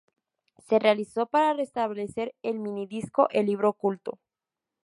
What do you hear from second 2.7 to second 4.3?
disco El libro oculto.